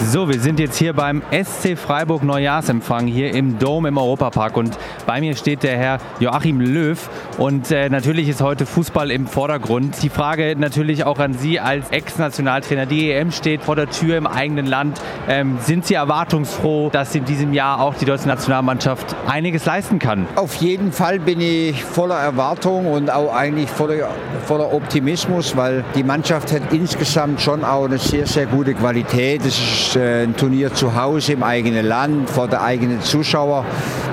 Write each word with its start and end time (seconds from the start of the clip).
So, 0.00 0.28
wir 0.28 0.40
sind 0.40 0.60
jetzt 0.60 0.76
hier 0.76 0.92
beim 0.92 1.22
SC 1.30 1.78
Freiburg 1.78 2.24
Neujahrsempfang 2.24 3.06
hier 3.06 3.32
im 3.32 3.58
Dom 3.58 3.86
im 3.86 3.96
Europapark 3.96 4.56
und 4.56 4.76
bei 5.06 5.20
mir 5.20 5.34
steht 5.36 5.62
der 5.62 5.76
Herr 5.76 5.98
Joachim 6.20 6.60
Löw 6.60 6.98
und 7.38 7.70
äh, 7.70 7.88
natürlich 7.88 8.28
ist 8.28 8.42
heute 8.42 8.66
Fußball 8.66 9.10
im 9.10 9.26
Vordergrund. 9.26 10.02
Die 10.02 10.08
Frage 10.08 10.56
natürlich 10.58 11.04
auch 11.04 11.18
an 11.18 11.34
Sie 11.34 11.58
als 11.58 11.90
Ex-Nationaltrainer. 11.90 12.86
Die 12.86 13.10
EM 13.10 13.30
steht 13.30 13.62
vor 13.62 13.76
der 13.76 13.88
Tür 13.88 14.16
im 14.16 14.26
eigenen 14.26 14.66
Land. 14.66 15.00
Ähm, 15.28 15.58
sind 15.60 15.86
Sie 15.86 15.94
erwartungsfroh, 15.94 16.90
dass 16.90 17.14
in 17.14 17.24
diesem 17.24 17.52
Jahr 17.52 17.80
auch 17.80 17.94
die 17.94 18.04
deutsche 18.04 18.28
Nationalmannschaft 18.28 19.14
einiges 19.26 19.64
leisten 19.64 19.98
kann? 19.98 20.26
Auf 20.36 20.56
jeden 20.56 20.92
Fall 20.92 21.18
bin 21.18 21.40
ich 21.40 21.82
voller 21.82 22.18
Erwartung 22.18 22.92
und 22.92 23.10
auch 23.10 23.34
eigentlich 23.34 23.70
voller, 23.70 24.10
voller 24.44 24.72
Optimismus, 24.72 25.56
weil 25.56 25.84
die 25.94 26.02
Mannschaft 26.02 26.52
hat 26.52 26.72
insgesamt 26.72 27.40
schon 27.40 27.64
auch 27.64 27.84
eine 27.84 27.98
sehr, 27.98 28.26
sehr 28.26 28.46
gute 28.46 28.74
Qualität. 28.74 29.40
Es 29.40 29.58
ist 29.58 29.83
äh, 29.96 30.24
ein 30.24 30.36
Turnier 30.36 30.72
zu 30.72 30.94
Hause 30.94 31.32
im 31.32 31.42
eigenen 31.42 31.86
Land, 31.86 32.30
vor 32.30 32.48
der 32.48 32.62
eigenen 32.62 33.00
Zuschauer. 33.02 33.64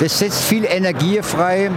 Das 0.00 0.18
setzt 0.18 0.42
viel 0.42 0.64
Energie 0.64 1.20
frei. 1.22 1.70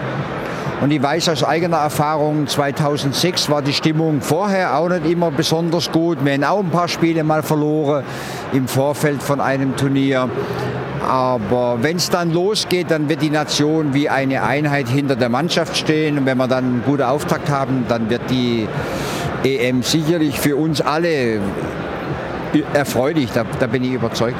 Und 0.79 0.91
ich 0.91 1.01
weiß 1.01 1.29
aus 1.29 1.43
eigener 1.43 1.77
Erfahrung, 1.77 2.45
2006 2.45 3.49
war 3.49 3.63
die 3.63 3.73
Stimmung 3.73 4.21
vorher 4.21 4.77
auch 4.77 4.89
nicht 4.89 5.09
immer 5.09 5.31
besonders 5.31 5.91
gut. 5.91 6.23
Wir 6.23 6.33
haben 6.33 6.43
auch 6.43 6.59
ein 6.59 6.69
paar 6.69 6.87
Spiele 6.87 7.23
mal 7.23 7.41
verloren 7.41 8.03
im 8.53 8.67
Vorfeld 8.67 9.23
von 9.23 9.41
einem 9.41 9.75
Turnier. 9.75 10.29
Aber 11.07 11.79
wenn 11.81 11.97
es 11.97 12.11
dann 12.11 12.31
losgeht, 12.31 12.91
dann 12.91 13.09
wird 13.09 13.23
die 13.23 13.31
Nation 13.31 13.95
wie 13.95 14.07
eine 14.07 14.43
Einheit 14.43 14.87
hinter 14.87 15.15
der 15.15 15.29
Mannschaft 15.29 15.75
stehen. 15.77 16.19
Und 16.19 16.25
wenn 16.27 16.37
wir 16.37 16.47
dann 16.47 16.65
einen 16.65 16.83
guten 16.85 17.03
Auftakt 17.03 17.49
haben, 17.49 17.85
dann 17.87 18.09
wird 18.11 18.29
die 18.29 18.67
EM 19.43 19.81
sicherlich 19.81 20.39
für 20.39 20.57
uns 20.57 20.81
alle 20.81 21.39
erfreulich, 22.73 23.29
da, 23.33 23.45
da 23.59 23.67
bin 23.67 23.83
ich 23.83 23.91
überzeugt. 23.91 24.37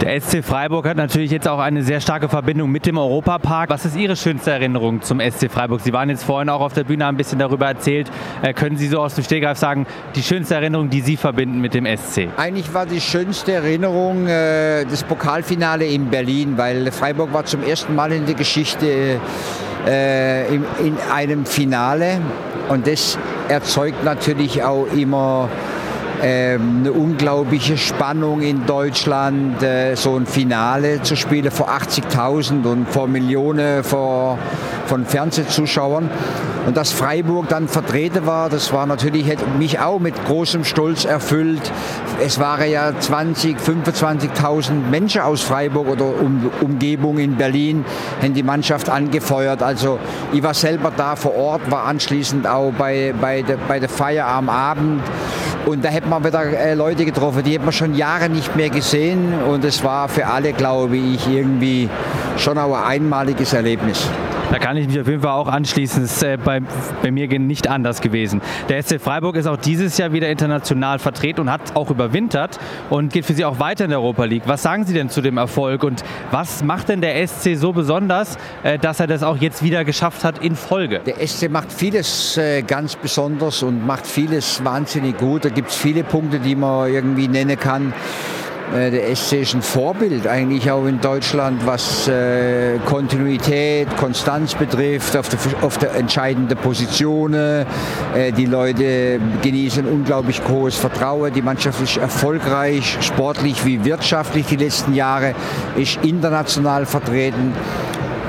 Der 0.00 0.20
SC 0.20 0.44
Freiburg 0.44 0.86
hat 0.86 0.96
natürlich 0.96 1.32
jetzt 1.32 1.48
auch 1.48 1.58
eine 1.58 1.82
sehr 1.82 2.00
starke 2.00 2.28
Verbindung 2.28 2.70
mit 2.70 2.86
dem 2.86 2.96
Europapark. 2.98 3.68
Was 3.68 3.84
ist 3.84 3.96
Ihre 3.96 4.14
schönste 4.14 4.52
Erinnerung 4.52 5.02
zum 5.02 5.18
SC 5.18 5.50
Freiburg? 5.50 5.80
Sie 5.80 5.92
waren 5.92 6.08
jetzt 6.08 6.22
vorhin 6.22 6.48
auch 6.50 6.60
auf 6.60 6.72
der 6.72 6.84
Bühne, 6.84 7.04
ein 7.06 7.16
bisschen 7.16 7.40
darüber 7.40 7.66
erzählt. 7.66 8.08
Äh, 8.42 8.52
können 8.52 8.76
Sie 8.76 8.86
so 8.86 9.00
aus 9.00 9.16
dem 9.16 9.24
Stegreif 9.24 9.58
sagen, 9.58 9.88
die 10.14 10.22
schönste 10.22 10.54
Erinnerung, 10.54 10.88
die 10.88 11.00
Sie 11.00 11.16
verbinden 11.16 11.60
mit 11.60 11.74
dem 11.74 11.84
SC? 11.84 12.28
Eigentlich 12.36 12.72
war 12.72 12.86
die 12.86 13.00
schönste 13.00 13.54
Erinnerung 13.54 14.28
äh, 14.28 14.84
das 14.84 15.02
Pokalfinale 15.02 15.84
in 15.86 16.06
Berlin, 16.06 16.52
weil 16.56 16.92
Freiburg 16.92 17.32
war 17.32 17.44
zum 17.44 17.64
ersten 17.64 17.96
Mal 17.96 18.12
in 18.12 18.24
der 18.24 18.36
Geschichte 18.36 19.18
äh, 19.84 20.46
in, 20.54 20.64
in 20.78 20.96
einem 21.12 21.44
Finale 21.44 22.20
und 22.68 22.86
das 22.86 23.18
erzeugt 23.48 24.04
natürlich 24.04 24.62
auch 24.62 24.86
immer 24.94 25.48
eine 26.20 26.92
unglaubliche 26.92 27.76
Spannung 27.76 28.42
in 28.42 28.66
Deutschland, 28.66 29.62
äh, 29.62 29.94
so 29.94 30.16
ein 30.16 30.26
Finale 30.26 31.02
zu 31.02 31.16
spielen 31.16 31.50
vor 31.50 31.70
80.000 31.70 32.64
und 32.64 32.88
vor 32.88 33.06
Millionen 33.06 33.84
von 33.84 34.38
Fernsehzuschauern. 35.06 36.10
Und 36.66 36.76
dass 36.76 36.92
Freiburg 36.92 37.48
dann 37.48 37.66
vertreten 37.66 38.26
war, 38.26 38.50
das 38.50 38.72
war 38.74 38.84
natürlich 38.84 39.24
mich 39.58 39.80
auch 39.80 40.00
mit 40.00 40.14
großem 40.26 40.64
Stolz 40.64 41.06
erfüllt. 41.06 41.72
Es 42.20 42.38
waren 42.40 42.70
ja 42.70 42.92
20, 42.98 43.56
25.000 43.56 44.72
Menschen 44.90 45.22
aus 45.22 45.40
Freiburg 45.40 45.88
oder 45.88 46.04
um, 46.04 46.50
Umgebung 46.60 47.18
in 47.18 47.36
Berlin, 47.36 47.86
haben 48.20 48.34
die 48.34 48.42
Mannschaft 48.42 48.90
angefeuert. 48.90 49.62
Also 49.62 49.98
ich 50.32 50.42
war 50.42 50.52
selber 50.52 50.92
da 50.94 51.16
vor 51.16 51.34
Ort, 51.36 51.70
war 51.70 51.84
anschließend 51.84 52.46
auch 52.46 52.72
bei, 52.76 53.14
bei, 53.18 53.40
der, 53.40 53.56
bei 53.56 53.80
der 53.80 53.88
Feier 53.88 54.26
am 54.26 54.50
Abend. 54.50 55.02
Und 55.68 55.84
da 55.84 55.90
hätten 55.90 56.08
wir 56.08 56.24
wieder 56.24 56.44
äh, 56.44 56.72
Leute 56.72 57.04
getroffen, 57.04 57.42
die 57.42 57.52
hätten 57.52 57.66
wir 57.66 57.72
schon 57.72 57.94
Jahre 57.94 58.30
nicht 58.30 58.56
mehr 58.56 58.70
gesehen. 58.70 59.34
Und 59.42 59.66
es 59.66 59.84
war 59.84 60.08
für 60.08 60.26
alle, 60.26 60.54
glaube 60.54 60.96
ich, 60.96 61.28
irgendwie 61.28 61.90
schon 62.38 62.56
auch 62.56 62.74
ein 62.74 63.02
einmaliges 63.02 63.52
Erlebnis. 63.52 64.08
Da 64.58 64.64
kann 64.64 64.76
ich 64.76 64.88
mich 64.88 65.00
auf 65.00 65.06
jeden 65.06 65.22
Fall 65.22 65.34
auch 65.34 65.46
anschließen. 65.46 66.02
Es 66.02 66.16
ist 66.16 66.22
äh, 66.24 66.36
bei, 66.36 66.60
bei 67.00 67.12
mir 67.12 67.28
nicht 67.38 67.68
anders 67.68 68.00
gewesen. 68.00 68.42
Der 68.68 68.82
SC 68.82 69.00
Freiburg 69.00 69.36
ist 69.36 69.46
auch 69.46 69.56
dieses 69.56 69.96
Jahr 69.98 70.12
wieder 70.12 70.28
international 70.28 70.98
vertreten 70.98 71.42
und 71.42 71.52
hat 71.52 71.76
auch 71.76 71.90
überwintert 71.90 72.58
und 72.90 73.12
geht 73.12 73.24
für 73.24 73.34
Sie 73.34 73.44
auch 73.44 73.60
weiter 73.60 73.84
in 73.84 73.90
der 73.90 74.00
Europa 74.00 74.24
League. 74.24 74.42
Was 74.46 74.62
sagen 74.64 74.84
Sie 74.84 74.94
denn 74.94 75.10
zu 75.10 75.20
dem 75.20 75.36
Erfolg 75.36 75.84
und 75.84 76.02
was 76.32 76.64
macht 76.64 76.88
denn 76.88 77.00
der 77.00 77.24
SC 77.24 77.54
so 77.54 77.72
besonders, 77.72 78.36
äh, 78.64 78.78
dass 78.78 78.98
er 78.98 79.06
das 79.06 79.22
auch 79.22 79.36
jetzt 79.36 79.62
wieder 79.62 79.84
geschafft 79.84 80.24
hat 80.24 80.42
in 80.42 80.56
Folge? 80.56 81.02
Der 81.06 81.24
SC 81.24 81.48
macht 81.48 81.72
vieles 81.72 82.36
äh, 82.36 82.62
ganz 82.62 82.96
besonders 82.96 83.62
und 83.62 83.86
macht 83.86 84.08
vieles 84.08 84.64
wahnsinnig 84.64 85.18
gut. 85.18 85.44
Da 85.44 85.50
gibt 85.50 85.68
es 85.68 85.76
viele 85.76 86.02
Punkte, 86.02 86.40
die 86.40 86.56
man 86.56 86.92
irgendwie 86.92 87.28
nennen 87.28 87.60
kann. 87.60 87.92
Äh, 88.74 88.90
der 88.90 89.16
SC 89.16 89.40
ist 89.40 89.54
ein 89.54 89.62
Vorbild 89.62 90.26
eigentlich 90.26 90.70
auch 90.70 90.84
in 90.84 91.00
Deutschland, 91.00 91.64
was 91.64 92.06
äh, 92.06 92.78
Kontinuität, 92.84 93.88
Konstanz 93.96 94.54
betrifft, 94.54 95.16
auf 95.16 95.28
der, 95.28 95.38
auf 95.62 95.78
der 95.78 95.94
entscheidenden 95.94 96.56
Positionen. 96.58 97.66
Äh, 98.14 98.32
die 98.32 98.44
Leute 98.44 99.20
genießen 99.42 99.86
unglaublich 99.86 100.44
großes 100.44 100.78
Vertrauen. 100.78 101.32
Die 101.32 101.42
Mannschaft 101.42 101.80
ist 101.80 101.96
erfolgreich, 101.96 102.98
sportlich 103.00 103.64
wie 103.64 103.84
wirtschaftlich 103.84 104.46
die 104.46 104.56
letzten 104.56 104.94
Jahre, 104.94 105.34
ist 105.76 106.04
international 106.04 106.84
vertreten. 106.84 107.54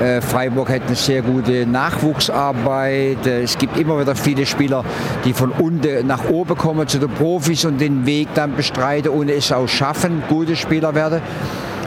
Äh, 0.00 0.22
Freiburg 0.22 0.70
hat 0.70 0.86
eine 0.86 0.96
sehr 0.96 1.20
gute 1.20 1.66
Nachwuchsarbeit. 1.66 3.26
Äh, 3.26 3.42
es 3.42 3.58
gibt 3.58 3.76
immer 3.76 4.00
wieder 4.00 4.14
viele 4.14 4.46
Spieler, 4.46 4.82
die 5.26 5.34
von 5.34 5.50
unten 5.50 6.06
nach 6.06 6.30
oben 6.30 6.56
kommen 6.56 6.88
zu 6.88 6.98
den 6.98 7.10
Profis 7.10 7.66
und 7.66 7.78
den 7.78 8.06
Weg 8.06 8.28
dann 8.34 8.56
bestreiten 8.56 9.10
und 9.10 9.28
es 9.28 9.52
auch 9.52 9.68
schaffen, 9.68 10.22
gute 10.26 10.56
Spieler 10.56 10.94
werden. 10.94 11.20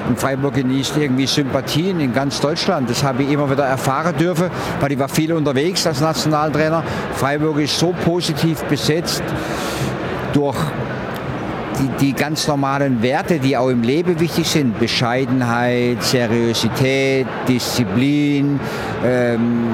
Und 0.07 0.19
Freiburg 0.19 0.53
genießt 0.53 0.97
irgendwie 0.97 1.25
Sympathien 1.25 1.99
in 2.01 2.13
ganz 2.13 2.39
Deutschland. 2.39 2.87
Das 2.89 3.03
habe 3.03 3.23
ich 3.23 3.31
immer 3.31 3.49
wieder 3.49 3.65
erfahren 3.65 4.15
dürfen, 4.15 4.51
weil 4.79 4.91
ich 4.91 4.99
war 4.99 5.09
viel 5.09 5.33
unterwegs 5.33 5.87
als 5.87 6.01
Nationaltrainer. 6.01 6.83
Freiburg 7.15 7.59
ist 7.59 7.79
so 7.79 7.95
positiv 8.03 8.61
besetzt 8.65 9.23
durch 10.33 10.57
die, 11.79 12.05
die 12.05 12.13
ganz 12.13 12.47
normalen 12.47 13.01
Werte, 13.01 13.39
die 13.39 13.57
auch 13.57 13.69
im 13.69 13.81
Leben 13.81 14.19
wichtig 14.19 14.47
sind, 14.47 14.79
Bescheidenheit, 14.79 16.01
Seriosität, 16.03 17.27
Disziplin, 17.47 18.59
ähm, 19.05 19.67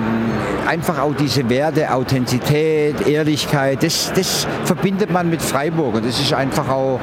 einfach 0.67 0.99
auch 0.99 1.13
diese 1.15 1.49
Werte, 1.49 1.93
Authentizität, 1.93 3.07
Ehrlichkeit, 3.07 3.83
das, 3.83 4.11
das 4.13 4.47
verbindet 4.65 5.11
man 5.11 5.29
mit 5.29 5.41
Freiburg 5.41 5.95
und 5.95 6.05
das 6.05 6.19
ist 6.19 6.33
einfach 6.33 6.69
auch 6.69 6.99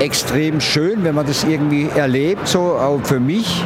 extrem 0.00 0.60
schön, 0.60 1.04
wenn 1.04 1.14
man 1.14 1.26
das 1.26 1.44
irgendwie 1.44 1.88
erlebt, 1.94 2.48
so 2.48 2.60
auch 2.60 3.00
für 3.02 3.20
mich. 3.20 3.64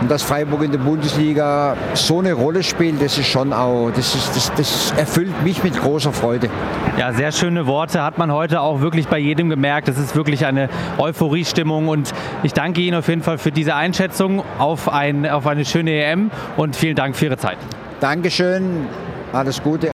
Und 0.00 0.10
dass 0.10 0.22
Freiburg 0.22 0.62
in 0.62 0.72
der 0.72 0.78
Bundesliga 0.78 1.76
so 1.94 2.18
eine 2.18 2.32
Rolle 2.32 2.62
spielt, 2.62 3.00
das 3.00 3.16
ist 3.18 3.26
schon 3.26 3.52
auch, 3.52 3.90
das, 3.94 4.14
ist, 4.14 4.36
das, 4.36 4.52
das 4.54 4.94
erfüllt 4.96 5.42
mich 5.42 5.62
mit 5.62 5.80
großer 5.80 6.12
Freude. 6.12 6.50
Ja, 6.98 7.12
sehr 7.12 7.32
schöne 7.32 7.66
Worte 7.66 8.02
hat 8.02 8.18
man 8.18 8.32
heute 8.32 8.60
auch 8.60 8.80
wirklich 8.80 9.08
bei 9.08 9.18
jedem 9.18 9.50
gemerkt. 9.50 9.88
Es 9.88 9.98
ist 9.98 10.14
wirklich 10.14 10.46
eine 10.46 10.68
Euphoriestimmung 10.98 11.88
und 11.88 12.12
ich 12.42 12.52
danke 12.52 12.80
Ihnen 12.80 12.96
auf 12.96 13.08
jeden 13.08 13.22
Fall 13.22 13.38
für 13.38 13.52
diese 13.52 13.74
Einschätzung 13.74 14.42
auf, 14.58 14.88
ein, 14.88 15.28
auf 15.28 15.46
eine 15.46 15.64
schöne 15.64 15.92
EM 15.92 16.30
und 16.56 16.76
vielen 16.76 16.96
Dank 16.96 17.16
für 17.16 17.26
Ihre 17.26 17.36
Zeit. 17.38 17.58
Dankeschön, 18.00 18.86
alles 19.32 19.62
Gute. 19.62 19.90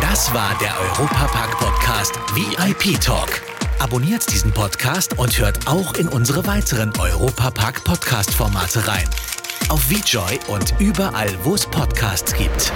Das 0.00 0.32
war 0.32 0.56
der 0.60 0.72
Europapark-Podcast 0.80 2.18
VIP 2.34 3.00
Talk. 3.00 3.45
Abonniert 3.78 4.32
diesen 4.32 4.52
Podcast 4.52 5.18
und 5.18 5.38
hört 5.38 5.66
auch 5.66 5.94
in 5.94 6.08
unsere 6.08 6.46
weiteren 6.46 6.92
Europapark 6.98 7.84
Podcast 7.84 8.34
Formate 8.34 8.88
rein. 8.88 9.08
Auf 9.68 9.90
VJoy 9.90 10.38
und 10.48 10.74
überall, 10.78 11.30
wo 11.42 11.54
es 11.54 11.66
Podcasts 11.66 12.32
gibt. 12.34 12.72